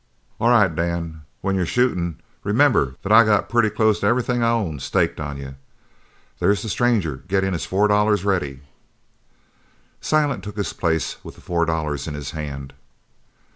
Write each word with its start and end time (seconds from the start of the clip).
"All 0.39 0.49
right, 0.49 0.75
Dan. 0.75 1.21
When 1.41 1.55
you're 1.55 1.67
shootin', 1.67 2.21
remember 2.43 2.95
that 3.03 3.11
I 3.11 3.23
got 3.23 3.49
pretty 3.49 3.69
close 3.69 3.99
to 3.99 4.07
everything 4.07 4.41
I 4.41 4.49
own 4.49 4.79
staked 4.79 5.19
on 5.19 5.37
you. 5.37 5.53
There's 6.39 6.63
the 6.63 6.69
stranger 6.69 7.17
gettin' 7.27 7.53
his 7.53 7.67
four 7.67 7.87
dollars 7.87 8.25
ready." 8.25 8.61
Silent 9.99 10.43
took 10.43 10.57
his 10.57 10.73
place 10.73 11.23
with 11.23 11.35
the 11.35 11.41
four 11.41 11.67
dollars 11.67 12.07
in 12.07 12.15
his 12.15 12.31
hand. 12.31 12.73